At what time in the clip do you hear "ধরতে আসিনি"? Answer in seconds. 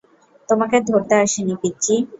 0.89-1.53